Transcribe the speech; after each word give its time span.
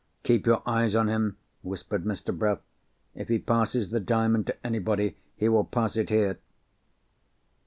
"Keep 0.23 0.47
your 0.47 0.63
eye 0.65 0.89
on 0.95 1.07
him," 1.09 1.37
whispered 1.61 2.05
Mr. 2.05 2.35
Bruff. 2.35 2.57
"If 3.13 3.27
he 3.27 3.37
passes 3.37 3.91
the 3.91 3.99
Diamond 3.99 4.47
to 4.47 4.55
anybody, 4.65 5.15
he 5.35 5.47
will 5.47 5.65
pass 5.65 5.95
it 5.95 6.09
here." 6.09 6.39